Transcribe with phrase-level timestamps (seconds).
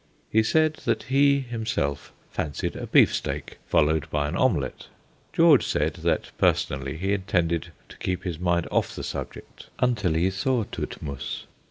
[0.31, 4.87] He said that he, himself, fancied a beefsteak, followed by an omelette.
[5.31, 10.31] George said that, personally, he intended to keep his mind off the subject until he
[10.31, 11.43] saw Todtmoos.